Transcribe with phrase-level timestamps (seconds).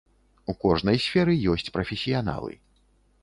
[0.51, 2.51] У кожнай сферы ёсць прафесіяналы.